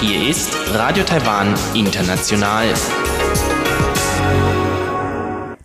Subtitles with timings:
[0.00, 2.72] Hier ist Radio Taiwan International.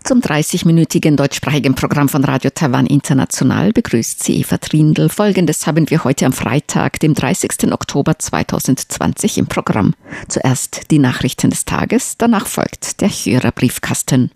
[0.04, 5.08] Zum 30-minütigen deutschsprachigen Programm von Radio Taiwan International begrüßt sie Eva Trindl.
[5.08, 7.72] Folgendes haben wir heute am Freitag, dem 30.
[7.72, 9.94] Oktober 2020 im Programm.
[10.28, 14.30] Zuerst die Nachrichten des Tages, danach folgt der Hörerbriefkasten.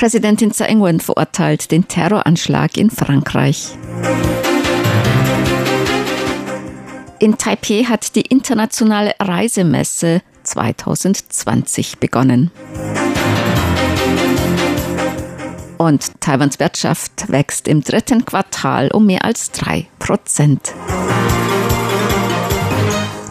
[0.00, 3.76] Präsidentin Tsai Ing-wen verurteilt den Terroranschlag in Frankreich.
[7.18, 12.50] In Taipei hat die internationale Reisemesse 2020 begonnen.
[15.76, 20.72] Und Taiwans Wirtschaft wächst im dritten Quartal um mehr als drei Prozent.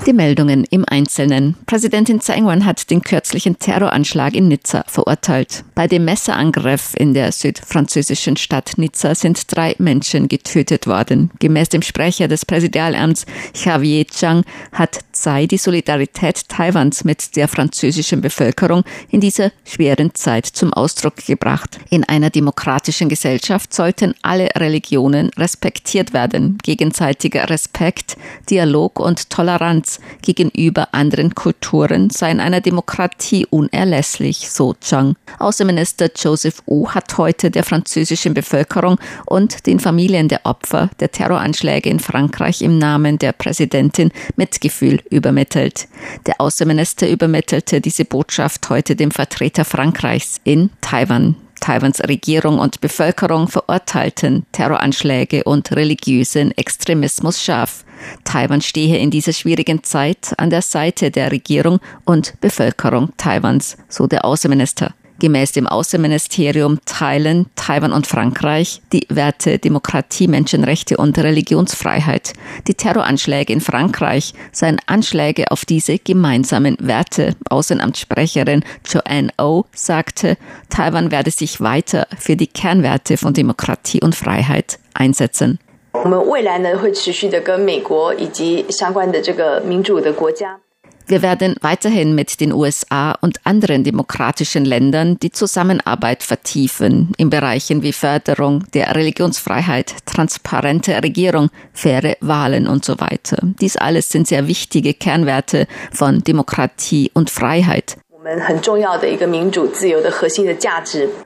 [0.10, 1.56] Die Meldungen im Einzelnen.
[1.68, 5.64] Präsidentin Tsai Ing-wen hat den kürzlichen Terroranschlag in Nizza verurteilt.
[5.76, 11.30] Bei dem Messerangriff in der südfranzösischen Stadt Nizza sind drei Menschen getötet worden.
[11.38, 18.22] Gemäß dem Sprecher des Präsidialamts Javier Zhang hat Tsai die Solidarität Taiwans mit der französischen
[18.22, 21.80] Bevölkerung in dieser schweren Zeit zum Ausdruck gebracht.
[21.92, 26.58] In einer demokratischen Gesellschaft sollten alle Religionen respektiert werden.
[26.64, 28.18] Gegenseitiger Respekt,
[28.50, 35.16] Dialog und Toleranz gegenüber anderen Kulturen sei in einer Demokratie unerlässlich, so Zhang.
[35.40, 41.90] Außenminister Joseph Wu hat heute der französischen Bevölkerung und den Familien der Opfer der Terroranschläge
[41.90, 45.88] in Frankreich im Namen der Präsidentin Mitgefühl übermittelt.
[46.26, 51.36] Der Außenminister übermittelte diese Botschaft heute dem Vertreter Frankreichs in Taiwan.
[51.60, 57.84] Taiwans Regierung und Bevölkerung verurteilten Terroranschläge und religiösen Extremismus scharf.
[58.24, 64.08] Taiwan stehe in dieser schwierigen Zeit an der Seite der Regierung und Bevölkerung Taiwans, so
[64.08, 64.94] der Außenminister.
[65.20, 72.34] Gemäß dem Außenministerium teilen Taiwan und Frankreich die Werte Demokratie, Menschenrechte und Religionsfreiheit.
[72.68, 77.36] Die Terroranschläge in Frankreich seien Anschläge auf diese gemeinsamen Werte.
[77.50, 80.38] Außenamtssprecherin Joanne O oh sagte,
[80.70, 85.60] Taiwan werde sich weiter für die Kernwerte von Demokratie und Freiheit einsetzen.
[85.99, 90.61] 我们未来呢会持续的跟美国以及相关的这个民主的国家。
[91.07, 97.93] wir werden weiterhin mit den USA und anderen demokratischen Ländern die Zusammenarbeit vertiefen in Bereichen wie
[97.93, 103.37] Förderung der Religionsfreiheit, transparente Regierung, faire Wahlen und so weiter.
[103.61, 107.99] Dies alles sind sehr wichtige Kernwerte von Demokratie und Freiheit.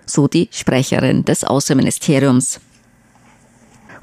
[0.06, 2.60] So die Sprecherin des Außenministeriums.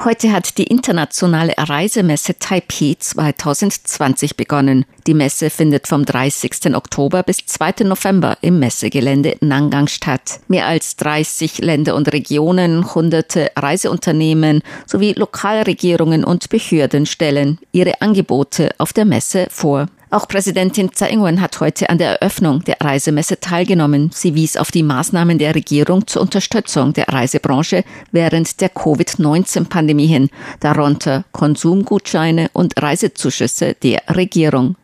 [0.02, 4.86] Heute hat die internationale Reisemesse Taipei 2020 begonnen.
[5.06, 6.74] Die Messe findet vom 30.
[6.74, 7.84] Oktober bis 2.
[7.84, 10.40] November im Messegelände Nangang statt.
[10.48, 18.70] Mehr als 30 Länder und Regionen, hunderte Reiseunternehmen sowie Lokalregierungen und Behörden stellen ihre Angebote
[18.78, 19.86] auf der Messe vor.
[20.12, 24.10] Auch Präsidentin Tsai Ing-wen hat heute an der Eröffnung der Reisemesse teilgenommen.
[24.12, 30.28] Sie wies auf die Maßnahmen der Regierung zur Unterstützung der Reisebranche während der Covid-19-Pandemie hin,
[30.59, 34.75] darunter Konsumgutscheine und Reisezuschüsse der Regierung.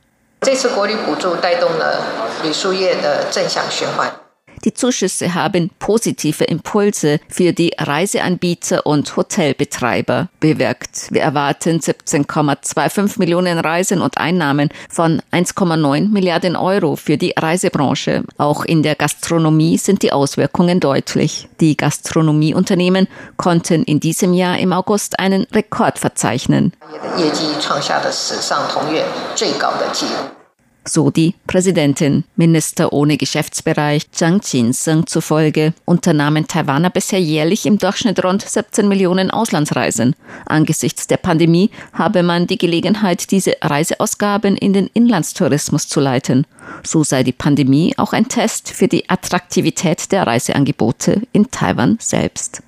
[4.65, 11.09] Die Zuschüsse haben positive Impulse für die Reiseanbieter und Hotelbetreiber bewirkt.
[11.11, 18.25] Wir erwarten 17,25 Millionen Reisen und Einnahmen von 1,9 Milliarden Euro für die Reisebranche.
[18.39, 21.49] Auch in der Gastronomie sind die Auswirkungen deutlich.
[21.61, 26.73] Die Gastronomieunternehmen konnten in diesem Jahr im August einen Rekord verzeichnen
[30.89, 32.25] so die Präsidentin.
[32.37, 39.31] Minister ohne Geschäftsbereich Zhang Jinseng zufolge unternahmen Taiwaner bisher jährlich im Durchschnitt rund 17 Millionen
[39.31, 40.15] Auslandsreisen.
[40.47, 46.47] Angesichts der Pandemie habe man die Gelegenheit, diese Reiseausgaben in den Inlandstourismus zu leiten.
[46.83, 52.63] So sei die Pandemie auch ein Test für die Attraktivität der Reiseangebote in Taiwan selbst.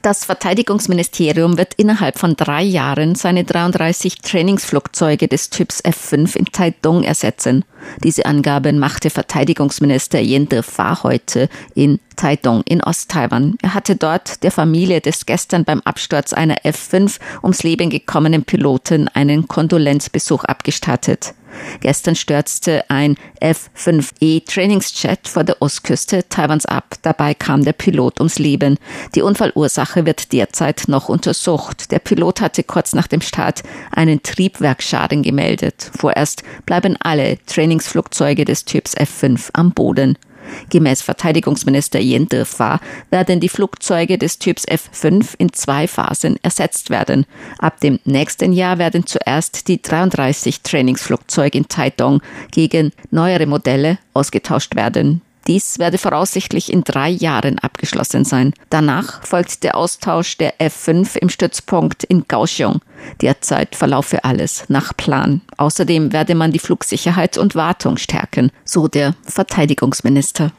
[0.00, 7.02] Das Verteidigungsministerium wird innerhalb von drei Jahren seine 33 Trainingsflugzeuge des Typs F-5 in Taidong
[7.04, 7.64] ersetzen.
[8.02, 13.56] Diese Angaben machte Verteidigungsminister Yen De-fa heute in Taidong in Osttaiwan.
[13.62, 19.08] Er hatte dort der Familie des gestern beim Absturz einer F-5 ums Leben gekommenen Piloten
[19.08, 21.34] einen Kondolenzbesuch abgestattet.
[21.80, 26.94] Gestern stürzte ein F-5E Trainingsjet vor der Ostküste Taiwans ab.
[27.02, 28.78] Dabei kam der Pilot ums Leben.
[29.14, 31.90] Die Unfallursache wird derzeit noch untersucht.
[31.90, 35.90] Der Pilot hatte kurz nach dem Start einen Triebwerksschaden gemeldet.
[35.96, 40.16] Vorerst bleiben alle Trainingsflugzeuge des Typs F-5 am Boden.
[40.70, 47.26] Gemäß Verteidigungsminister Yen Defa werden die Flugzeuge des Typs F5 in zwei Phasen ersetzt werden.
[47.58, 54.76] Ab dem nächsten Jahr werden zuerst die 33 Trainingsflugzeuge in Taidong gegen neuere Modelle ausgetauscht
[54.76, 55.22] werden.
[55.46, 58.54] Dies werde voraussichtlich in drei Jahren abgeschlossen sein.
[58.70, 62.80] Danach folgt der Austausch der F5 im Stützpunkt in Kaohsiung.
[63.20, 65.40] Derzeit verlaufe alles nach Plan.
[65.56, 70.52] Außerdem werde man die Flugsicherheit und Wartung stärken, so der Verteidigungsminister.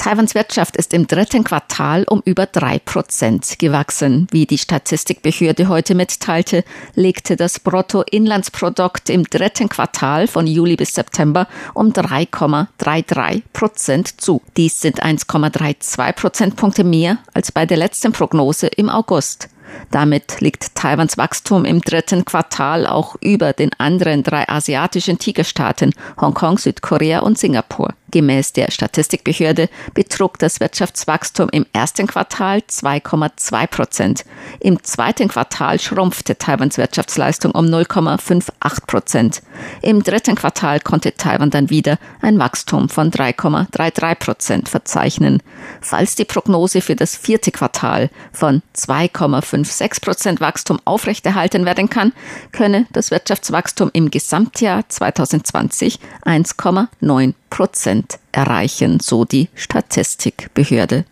[0.00, 4.28] Taiwans Wirtschaft ist im dritten Quartal um über drei Prozent gewachsen.
[4.30, 6.64] Wie die Statistikbehörde heute mitteilte,
[6.94, 14.40] legte das Bruttoinlandsprodukt im dritten Quartal von Juli bis September um 3,33 Prozent zu.
[14.56, 19.50] Dies sind 1,32 Prozentpunkte mehr als bei der letzten Prognose im August.
[19.90, 26.56] Damit liegt Taiwans Wachstum im dritten Quartal auch über den anderen drei asiatischen Tigerstaaten Hongkong,
[26.56, 27.92] Südkorea und Singapur.
[28.10, 34.24] Gemäß der Statistikbehörde betrug das Wirtschaftswachstum im ersten Quartal 2,2 Prozent.
[34.58, 39.42] Im zweiten Quartal schrumpfte Taiwans Wirtschaftsleistung um 0,58 Prozent.
[39.82, 45.42] Im dritten Quartal konnte Taiwan dann wieder ein Wachstum von 3,33 Prozent verzeichnen.
[45.80, 52.12] Falls die Prognose für das vierte Quartal von 2,56 Prozent Wachstum aufrechterhalten werden kann,
[52.52, 61.04] könne das Wirtschaftswachstum im Gesamtjahr 2020 1,9 Prozent erreichen, so die Statistikbehörde.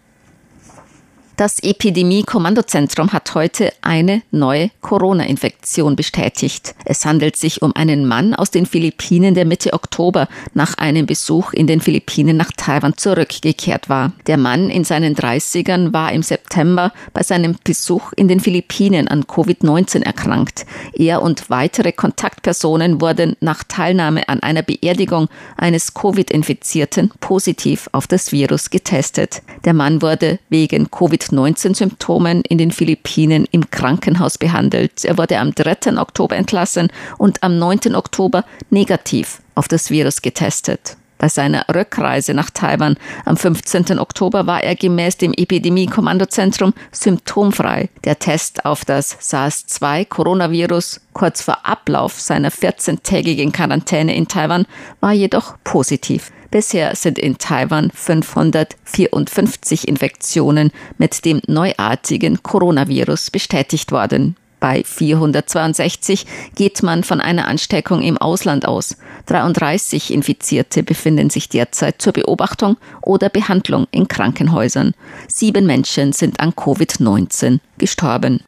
[1.39, 6.75] Das Epidemie-Kommandozentrum hat heute eine neue Corona-Infektion bestätigt.
[6.85, 11.53] Es handelt sich um einen Mann aus den Philippinen, der Mitte Oktober nach einem Besuch
[11.53, 14.11] in den Philippinen nach Taiwan zurückgekehrt war.
[14.27, 19.23] Der Mann in seinen 30ern war im September bei seinem Besuch in den Philippinen an
[19.23, 20.67] Covid-19 erkrankt.
[20.93, 28.33] Er und weitere Kontaktpersonen wurden nach Teilnahme an einer Beerdigung eines Covid-Infizierten positiv auf das
[28.33, 29.43] Virus getestet.
[29.65, 35.05] Der Mann wurde wegen Covid 19-Symptomen in den Philippinen im Krankenhaus behandelt.
[35.05, 35.99] Er wurde am 3.
[35.99, 37.95] Oktober entlassen und am 9.
[37.95, 40.97] Oktober negativ auf das Virus getestet.
[41.19, 43.99] Bei seiner Rückreise nach Taiwan am 15.
[43.99, 47.89] Oktober war er gemäß dem Epidemie-Kommandozentrum symptomfrei.
[48.05, 54.67] Der Test auf das SARS-2-Coronavirus kurz vor Ablauf seiner 14-tägigen Quarantäne in Taiwan
[55.01, 56.31] war jedoch positiv.
[56.51, 64.37] Bisher sind in Taiwan 554 Infektionen mit dem neuartigen Coronavirus bestätigt worden.
[64.61, 68.97] Bei 462 geht man von einer Ansteckung im Ausland aus.
[69.27, 74.95] 33 Infizierte befinden sich derzeit zur Beobachtung oder Behandlung in Krankenhäusern.
[75.29, 78.43] Sieben Menschen sind an Covid-19 gestorben.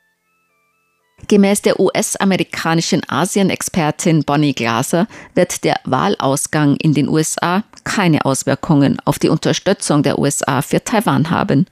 [1.29, 9.19] Gemäß der US-amerikanischen Asien-Expertin Bonnie Glaser wird der Wahlausgang in den USA keine Auswirkungen auf
[9.19, 11.67] die Unterstützung der USA für Taiwan haben.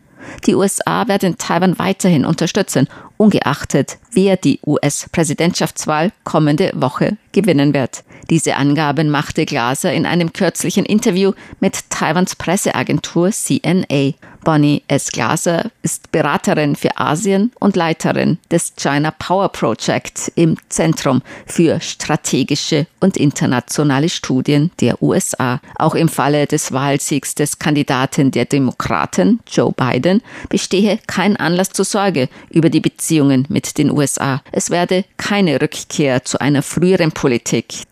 [0.46, 2.88] Die USA werden Taiwan weiterhin unterstützen,
[3.19, 8.05] ungeachtet, wer die US-Präsidentschaftswahl kommende Woche gewinnen wird.
[8.31, 14.12] Diese Angaben machte Glaser in einem kürzlichen Interview mit Taiwans Presseagentur CNA.
[14.44, 15.11] Bonnie S.
[15.11, 22.87] Glaser ist Beraterin für Asien und Leiterin des China Power Project im Zentrum für strategische
[23.00, 25.61] und internationale Studien der USA.
[25.76, 31.84] Auch im Falle des Wahlsiegs des Kandidaten der Demokraten, Joe Biden, bestehe kein Anlass zur
[31.84, 34.43] Sorge über die Beziehungen mit den USA.
[34.53, 37.28] Es werde keine Rückkehr zu einer früheren Politik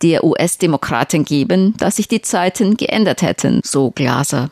[0.02, 4.50] der US-Demokraten geben, da sich die Zeiten geändert hätten, so Glaser.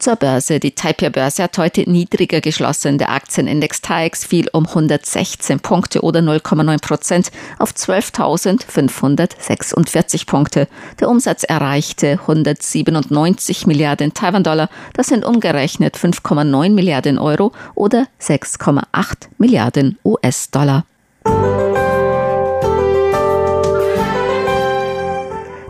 [0.00, 0.58] Zur Börse.
[0.60, 2.96] Die Taipei-Börse hat heute niedriger geschlossen.
[2.96, 10.68] Der Aktienindex TAIX fiel um 116 Punkte oder 0,9 Prozent auf 12.546 Punkte.
[10.98, 14.70] Der Umsatz erreichte 197 Milliarden Taiwan-Dollar.
[14.94, 18.84] Das sind umgerechnet 5,9 Milliarden Euro oder 6,8
[19.36, 20.86] Milliarden US-Dollar.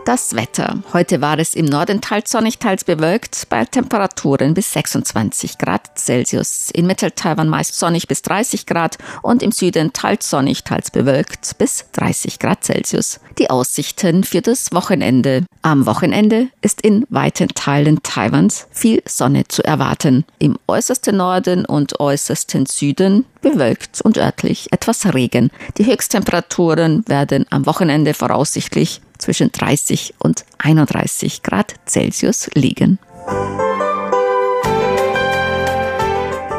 [0.05, 0.79] Das Wetter.
[0.93, 6.71] Heute war es im Norden teils sonnig, teils bewölkt, bei Temperaturen bis 26 Grad Celsius.
[6.71, 11.85] In Mittel-Taiwan meist sonnig bis 30 Grad und im Süden teils sonnig, teils bewölkt bis
[11.91, 13.19] 30 Grad Celsius.
[13.37, 15.45] Die Aussichten für das Wochenende.
[15.61, 20.25] Am Wochenende ist in weiten Teilen Taiwans viel Sonne zu erwarten.
[20.39, 25.51] Im äußersten Norden und äußersten Süden bewölkt und örtlich etwas Regen.
[25.77, 32.99] Die Höchsttemperaturen werden am Wochenende voraussichtlich zwischen 30 und 31 Grad Celsius liegen.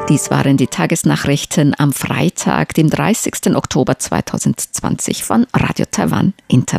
[0.09, 3.55] Dies waren die Tagesnachrichten am Freitag, dem 30.
[3.57, 6.73] Oktober 2020 von Radio Taiwan International.